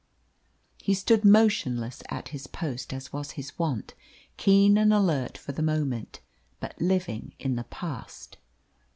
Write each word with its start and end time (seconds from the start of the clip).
He 0.81 0.95
stood 0.95 1.23
motionless 1.23 2.01
at 2.09 2.29
his 2.29 2.47
post, 2.47 2.91
as 2.91 3.13
was 3.13 3.33
his 3.37 3.59
wont, 3.59 3.93
keen 4.35 4.75
and 4.75 4.91
alert 4.91 5.37
for 5.37 5.51
the 5.51 5.61
moment, 5.61 6.21
but 6.59 6.81
living 6.81 7.35
in 7.37 7.55
the 7.55 7.65
past. 7.65 8.37